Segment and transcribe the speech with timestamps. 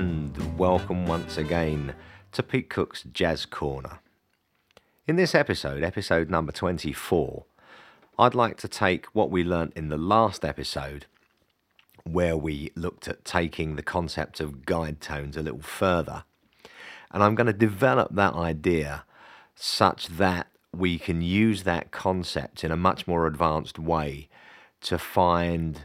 [0.00, 1.94] and welcome once again
[2.32, 4.00] to Pete Cook's Jazz Corner.
[5.06, 7.44] In this episode, episode number 24,
[8.18, 11.04] I'd like to take what we learnt in the last episode,
[12.04, 16.24] where we looked at taking the concept of guide tones a little further,
[17.10, 19.04] and I'm going to develop that idea
[19.54, 24.30] such that we can use that concept in a much more advanced way
[24.80, 25.84] to find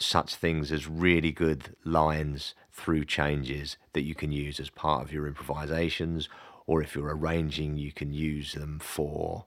[0.00, 5.12] such things as really good lines through changes that you can use as part of
[5.12, 6.28] your improvisations
[6.66, 9.44] or if you're arranging you can use them for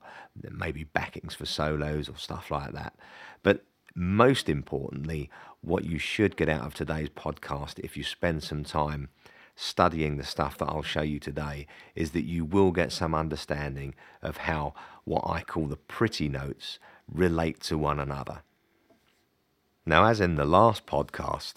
[0.52, 2.96] maybe backings for solos or stuff like that
[3.42, 3.64] but
[3.96, 5.30] most importantly
[5.62, 9.10] what you should get out of today's podcast if you spend some time
[9.56, 13.94] studying the stuff that I'll show you today is that you will get some understanding
[14.22, 16.80] of how what I call the pretty notes
[17.12, 18.42] relate to one another.
[19.86, 21.56] Now, as in the last podcast,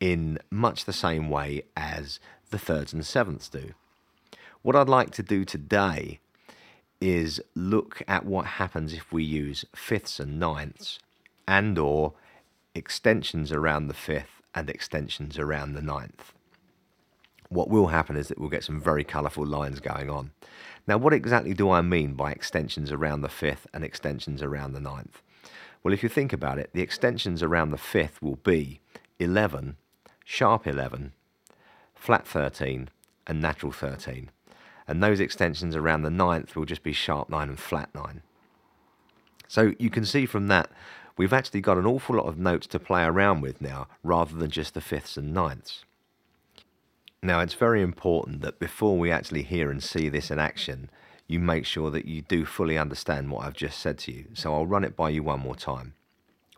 [0.00, 3.74] in much the same way as the thirds and sevenths do.
[4.62, 6.20] What I'd like to do today
[7.00, 11.00] is look at what happens if we use fifths and ninths
[11.48, 12.12] and or
[12.76, 16.32] extensions around the fifth and extensions around the ninth.
[17.50, 20.30] What will happen is that we'll get some very colourful lines going on.
[20.86, 24.80] Now, what exactly do I mean by extensions around the fifth and extensions around the
[24.80, 25.20] ninth?
[25.82, 28.80] Well, if you think about it, the extensions around the fifth will be
[29.18, 29.76] 11,
[30.24, 31.12] sharp 11,
[31.94, 32.88] flat 13,
[33.26, 34.30] and natural 13
[34.90, 38.22] and those extensions around the ninth will just be sharp 9 and flat 9.
[39.46, 40.68] So you can see from that
[41.16, 44.50] we've actually got an awful lot of notes to play around with now rather than
[44.50, 45.84] just the fifths and ninths.
[47.22, 50.90] Now it's very important that before we actually hear and see this in action,
[51.26, 54.26] you make sure that you do fully understand what I've just said to you.
[54.32, 55.94] So I'll run it by you one more time.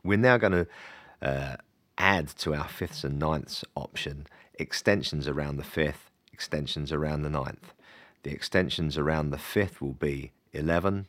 [0.05, 0.67] We're now going to
[1.21, 1.57] uh,
[1.99, 7.73] add to our fifths and ninths option extensions around the fifth, extensions around the ninth.
[8.23, 11.07] The extensions around the fifth will be 11,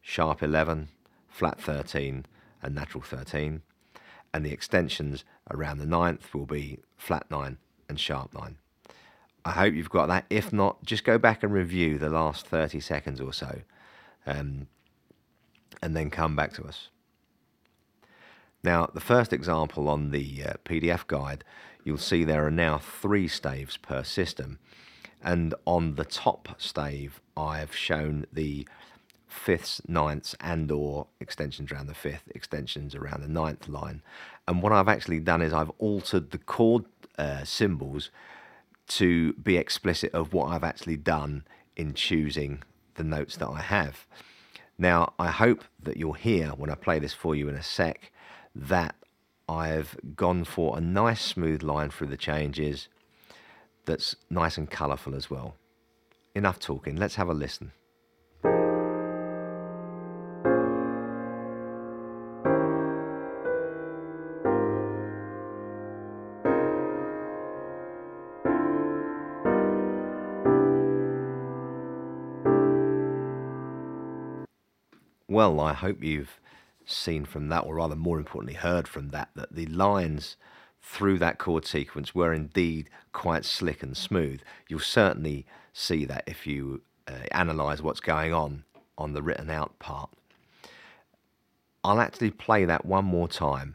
[0.00, 0.88] sharp 11,
[1.28, 2.24] flat 13,
[2.62, 3.60] and natural 13.
[4.32, 8.56] And the extensions around the ninth will be flat 9 and sharp 9.
[9.44, 10.24] I hope you've got that.
[10.30, 13.60] If not, just go back and review the last 30 seconds or so
[14.26, 14.66] um,
[15.82, 16.88] and then come back to us.
[18.62, 21.44] Now, the first example on the uh, PDF guide,
[21.84, 24.58] you'll see there are now three staves per system.
[25.22, 28.66] And on the top stave, I've shown the
[29.28, 34.02] fifths, ninths, and or extensions around the fifth, extensions around the ninth line.
[34.48, 36.84] And what I've actually done is I've altered the chord
[37.18, 38.10] uh, symbols
[38.86, 41.44] to be explicit of what I've actually done
[41.76, 42.62] in choosing
[42.94, 44.06] the notes that I have.
[44.78, 48.10] Now, I hope that you'll hear when I play this for you in a sec
[48.54, 48.94] that
[49.48, 52.88] I've gone for a nice smooth line through the changes
[53.84, 55.56] that's nice and colourful as well.
[56.34, 57.72] Enough talking, let's have a listen.
[75.34, 76.38] Well, I hope you've
[76.86, 80.36] seen from that, or rather more importantly, heard from that, that the lines
[80.80, 84.42] through that chord sequence were indeed quite slick and smooth.
[84.68, 88.62] You'll certainly see that if you uh, analyze what's going on
[88.96, 90.08] on the written out part.
[91.82, 93.74] I'll actually play that one more time.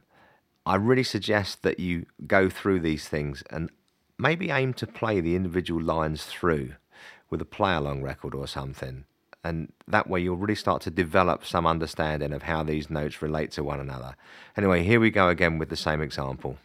[0.66, 3.70] I really suggest that you go through these things and
[4.18, 6.76] maybe aim to play the individual lines through
[7.30, 9.04] with a play along record or something.
[9.44, 13.52] And that way you'll really start to develop some understanding of how these notes relate
[13.52, 14.16] to one another.
[14.58, 16.58] Anyway, here we go again with the same example.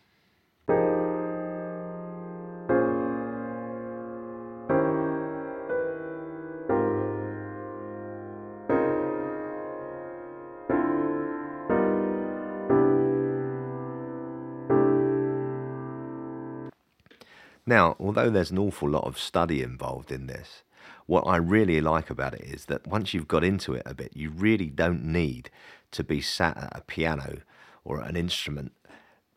[17.66, 20.62] Now, although there's an awful lot of study involved in this,
[21.06, 24.12] what I really like about it is that once you've got into it a bit,
[24.14, 25.50] you really don't need
[25.92, 27.38] to be sat at a piano
[27.84, 28.72] or an instrument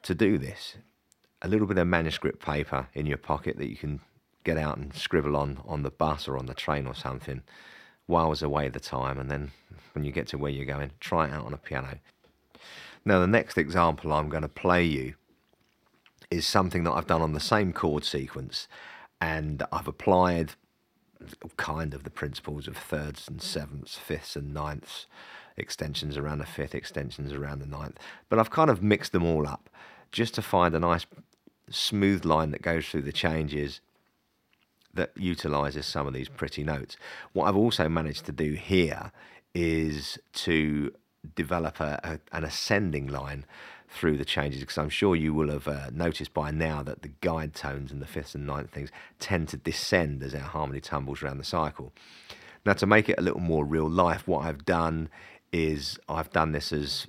[0.04, 0.78] to do this.
[1.42, 4.00] A little bit of manuscript paper in your pocket that you can
[4.44, 7.44] get out and scribble on on the bus or on the train or something
[8.08, 9.52] while whiles away the time, and then
[9.94, 12.00] when you get to where you're going, try it out on a piano.
[13.04, 15.16] Now, the next example I'm going to play you
[16.32, 18.68] is something that I've done on the same chord sequence,
[19.20, 20.54] and I've applied
[21.58, 23.44] kind of the principles of thirds and mm.
[23.44, 25.08] sevenths, fifths and ninths,
[25.56, 27.98] extensions around the fifth, extensions around the ninth.
[28.30, 29.70] But I've kind of mixed them all up
[30.12, 31.06] just to find a nice
[31.70, 33.82] smooth line that goes through the changes
[34.94, 36.98] that utilizes some of these pretty notes.
[37.34, 39.12] What I've also managed to do here
[39.54, 40.92] is to
[41.36, 43.46] develop a, a, an ascending line
[43.90, 47.12] through the changes because I'm sure you will have uh, noticed by now that the
[47.22, 51.24] guide tones and the fifths and ninth things tend to descend as our harmony tumbles
[51.24, 51.94] around the cycle.
[52.66, 55.10] Now, to make it a little more real life, what I've done
[55.54, 57.08] is I've done this as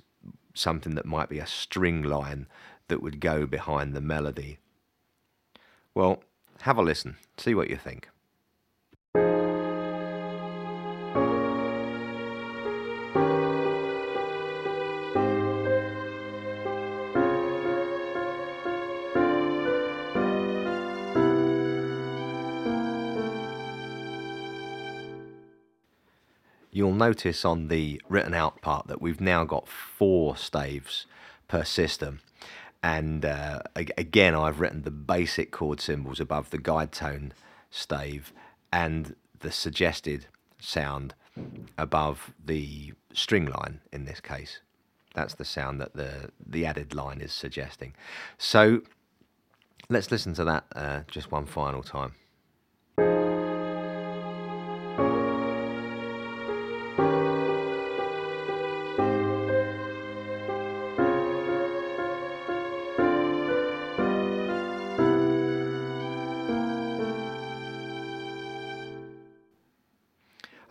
[0.53, 2.47] something that might be a string line
[2.87, 4.57] that would go behind the melody.
[5.93, 6.23] Well,
[6.61, 8.09] have a listen, see what you think.
[26.79, 31.07] You'll notice on the written out part that we've now got four staves
[31.49, 32.21] per system
[32.81, 37.33] and uh, again I've written the basic chord symbols above the guide tone
[37.69, 38.31] stave
[38.71, 40.27] and the suggested
[40.57, 41.15] sound
[41.77, 44.61] above the string line in this case.
[45.13, 47.93] That's the sound that the the added line is suggesting.
[48.37, 48.83] So
[49.89, 52.13] let's listen to that uh, just one final time.